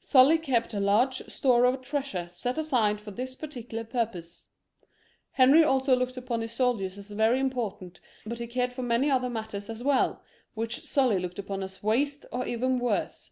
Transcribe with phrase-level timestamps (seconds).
[0.00, 4.48] Sully kept a large store of treasure set aside for this particular purpose.
[5.30, 9.30] Henry also looked upon his soldiers as very important, but he cared for many other
[9.30, 13.30] matters as well, which Sully looked upon as waste or even worse.